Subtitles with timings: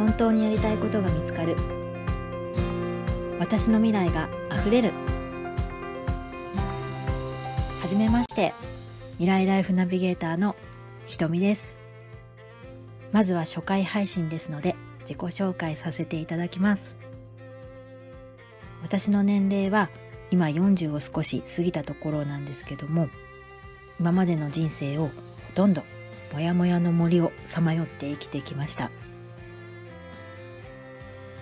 [0.00, 1.56] 本当にやりたいことが見つかる。
[3.38, 4.92] 私の未来があふれる。
[7.82, 8.54] はじめまして
[9.18, 10.56] 未来ライフナビゲーターの
[11.04, 11.74] ひとみです。
[13.12, 16.96] まずは初回配信ですので自己紹介させていただきます。
[18.82, 19.90] 私の年齢は
[20.30, 23.10] 今40を少し過ぎたところなんですけども
[23.98, 25.12] 今までの人生をほ
[25.54, 25.82] とんど
[26.32, 28.90] モヤモヤの森をさまよって生きてきました。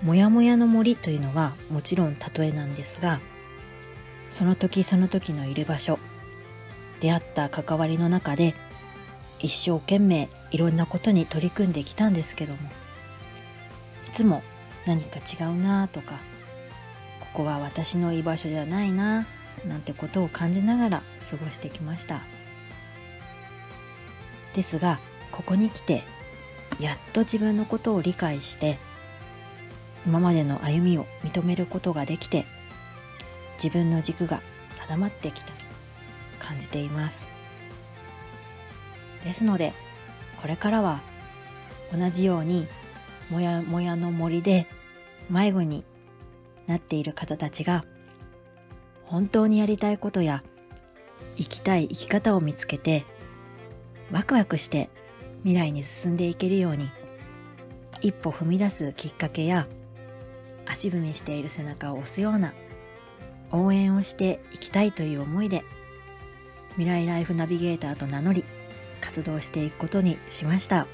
[0.02, 3.20] モヤモヤの森というのはもちろん例えなんですが
[4.30, 5.98] その時その時のいる場所
[7.00, 8.54] 出会った関わりの中で
[9.40, 12.58] 一生懸命いろんなことに取り組んできたんですけども
[14.06, 14.42] いつも
[14.86, 16.20] 何か違うなとか
[17.20, 19.26] ここは私の居場所ではないな
[19.66, 22.22] なんてことを感じながら過ごしてきました。
[24.54, 24.98] ですが
[25.30, 26.02] ここに来て
[26.80, 28.78] やっと自分のことを理解して
[30.06, 32.46] 今までの歩みを認めることができて
[33.62, 35.58] 自分の軸が定まってきたと
[36.38, 37.26] 感じています。
[39.24, 39.72] ですので
[40.40, 41.00] これからは
[41.92, 42.66] 同じように
[43.30, 44.66] もやもやの森で
[45.28, 45.84] 迷子に
[46.66, 47.84] なっている方たちが
[49.04, 50.42] 本当にやりたいことや
[51.36, 53.04] 生きたい生き方を見つけて
[54.12, 54.88] ワクワクして
[55.42, 56.90] 未来に進んでいけるように
[58.00, 59.66] 一歩踏み出すきっかけや
[60.68, 62.52] 足踏みしている背中を押すような
[63.50, 65.64] 応援をしていきたいという思いで
[66.72, 68.44] 未来ライフナビゲーターと名乗り
[69.00, 70.86] 活動していくことにしました。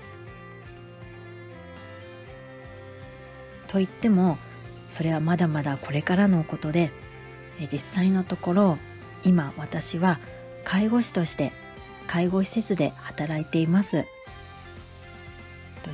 [3.66, 4.38] と言っても
[4.86, 6.92] それはまだまだこれからのことで
[7.72, 8.78] 実際のところ
[9.24, 10.20] 今私は
[10.64, 11.52] 介護士として
[12.06, 14.04] 介護施設で働いています。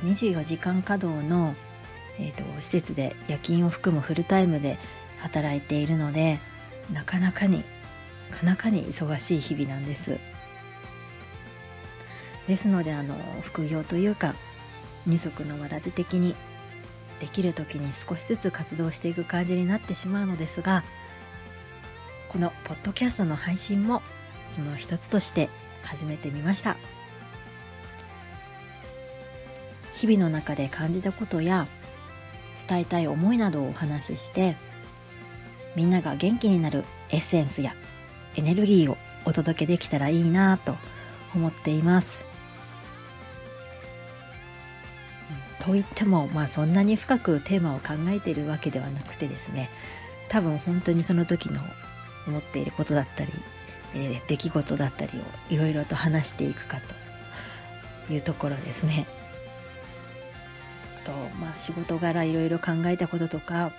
[0.03, 1.55] 24時間稼働の、
[2.21, 4.77] えーと、施設で夜勤を含むフルタイムで
[5.19, 6.39] 働いているので
[6.93, 7.63] なかなかに
[8.29, 10.19] なかなかに忙しい日々なんです。
[12.47, 14.35] ですのであの副業というか
[15.05, 16.35] 二足のわらじ的に
[17.19, 20.83] できる時に少しずつ活動していく感じになってしまうのですが
[22.29, 24.01] このポッドキャストの配信も
[24.49, 25.49] その一つとして
[25.83, 26.77] 始めてみました。
[29.93, 31.67] 日々の中で感じたことや
[32.67, 34.55] 伝えたい思いなどをお話しして
[35.75, 37.75] みんなが元気になるエッセンスや
[38.35, 40.75] エネルギーをお届けできたらいいなと
[41.35, 42.19] 思っています。
[45.59, 49.69] と言っても、まあそんなに深くテーマを考えているわけではなくてですね、
[50.27, 51.61] 多分本当にその時の
[52.27, 53.31] 思っていることだったり、
[53.93, 56.79] えー、出来事だったりをいろいろと話していくか
[58.07, 59.05] というところですね。
[61.05, 63.71] と、まあ仕事柄いろいろ考えたこととか、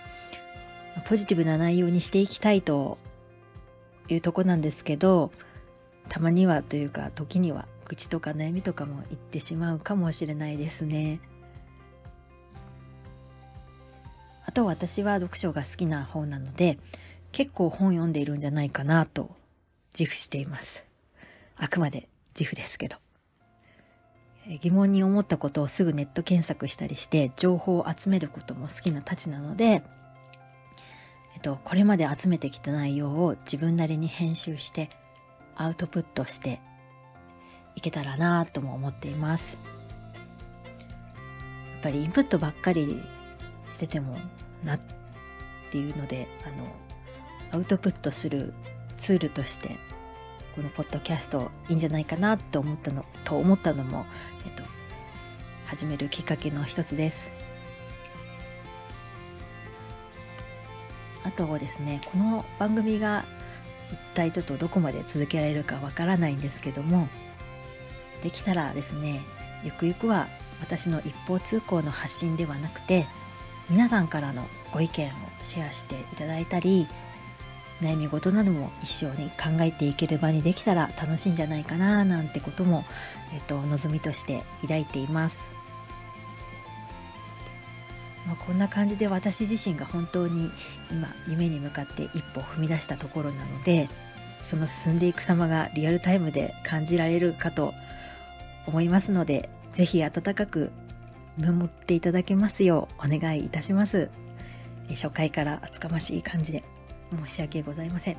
[1.06, 2.98] ポジティブな内容にしていきたいと
[4.08, 5.32] いうとこなんですけど、
[6.08, 11.20] たまにはというか時には愚痴とか悩みとかも言ってしまうかもしれないですね。
[14.44, 16.78] あと私は読書が好きな方なので
[17.30, 19.30] 結構本読んでいるんじゃないかなと
[19.98, 20.84] 自負しています。
[21.56, 22.08] あくまで
[22.38, 22.96] 自負ですけど。
[24.46, 29.82] 疑問に思ったことをすぐネット検索したりして情報を集めることも好きなたちなので、
[31.34, 34.90] えっと、これまで集めてきた内容を自分なりに編集して
[35.56, 36.60] アウトプットして
[37.76, 39.56] いけたらなとも思っています。
[41.74, 43.02] やっぱりインプットばっかり
[43.70, 44.16] してても
[44.64, 44.80] なっ
[45.70, 46.66] ていうので、あの、
[47.52, 48.54] アウトプットする
[48.96, 49.78] ツールとして
[50.54, 54.04] このポッドキャストいいんじゃないかなと思ったのと思ったのも、
[54.44, 54.62] えっと、
[55.66, 57.32] 始めるきっかけの一つです。
[61.24, 63.24] あとですねこの番組が
[63.92, 67.08] 一体ちょっとどこまで続けられるかわからないんですけども
[68.22, 69.20] できたらですね
[69.64, 70.28] ゆくゆくは
[70.60, 73.06] 私の一方通行の発信ではなくて
[73.70, 75.10] 皆さんからのご意見を
[75.42, 76.88] シェアしていただいたり
[77.82, 82.84] 悩み事なども一緒に考えていける場にできたら楽しいんじゃないかななんてことも、
[83.34, 85.40] えっと、望みとして抱いています。
[88.26, 90.50] まあ、こんな感じで私自身が本当に
[90.92, 93.88] 今夢に向かって一歩踏み出したところなので
[94.42, 97.74] その進んでいく様がリアルタイムで感じられるかと
[98.68, 100.70] 思いますので是非温かく
[101.36, 104.10] 見守っていただけますようお願いいたします。
[104.90, 106.62] 初回から厚かましい感じで
[107.16, 108.16] 申し訳ございません。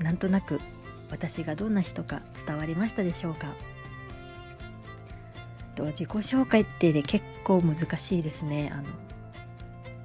[0.00, 0.60] なんとなく
[1.10, 3.54] 私がどんな人か伝わりましたでしょうか？
[5.76, 8.70] と自己紹介ってね結構難しいですね。
[8.74, 8.88] あの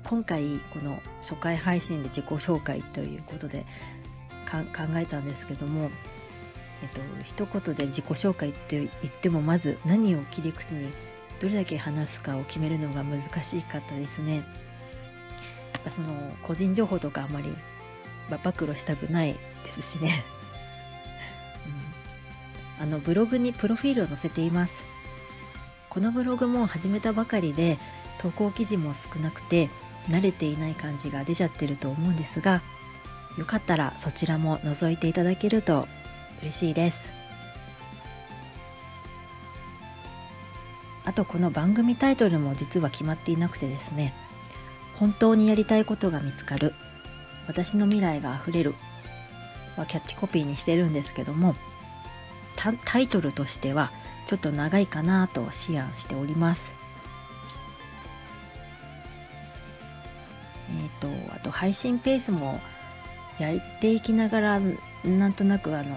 [0.04, 3.66] 今回この初回配信で自己紹介ということで
[4.50, 4.60] 考
[4.96, 5.90] えたんですけども、
[6.82, 10.92] えっと一言で自己紹介って言ってもまず何を切り口に
[11.42, 14.44] どれだけ話すかを決めるのが難しかったですね。
[15.90, 16.10] その
[16.44, 17.56] 個人情報とかあんまり
[18.30, 20.24] 暴露したくないですしね。
[22.80, 24.84] うん、あのブログにプロフィールを載せています。
[25.90, 27.80] このブログも始めたばかりで
[28.20, 29.70] 投稿記事も少なくて
[30.10, 32.62] 慣れていない感じが出ちゃってると思うんですが
[33.38, 35.88] よかったらそちらも覗いていただけると
[36.42, 37.12] 嬉しいです
[41.06, 44.14] あとこの番組タイトルも実は決まっていなくてですね
[45.00, 46.74] 本当にやりたいことが見つかる
[47.48, 48.76] 私の未来があふれる
[49.78, 51.56] はキャッチコピーにしてるんですけども
[52.86, 53.92] タイトルとしては
[54.26, 56.74] ちょっと長いかなと思案しております。
[60.70, 62.60] えっ、ー、と、あと配信ペースも
[63.40, 64.62] やっていきながら、
[65.06, 65.96] なんとなくあの、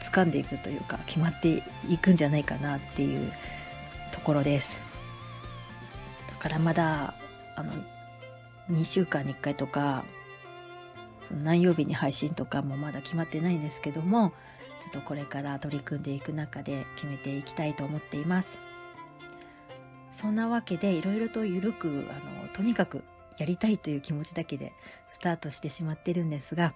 [0.00, 3.32] 掴んでいくというか、決まっていくんじゃないかなっていう
[4.10, 4.80] ところです。
[6.28, 7.14] だからまだ、
[7.56, 7.72] あの、
[8.70, 10.04] 2週間に1回とか、
[11.24, 14.32] その何曜日に配信とかもまだ決まってないんですけども、
[14.80, 18.58] ちょっとこれから取り組んでいく中で決めていきたいと思っています。
[20.12, 23.02] そんなわけでいろいろとゆるく、あの、とにかく
[23.38, 24.72] やりたいという気持ちだけで
[25.10, 26.74] スタートしてしまってるんですが、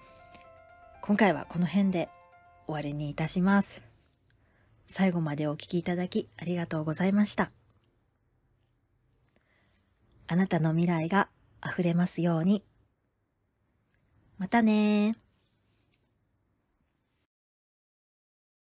[1.01, 2.09] 今回はこの辺で
[2.67, 3.81] 終わりにいたします。
[4.87, 7.51] 最後までお聴きいただきありがとうございました。
[10.31, 11.27] あなたの未来が
[11.61, 12.63] 溢れますように。
[14.37, 15.17] またね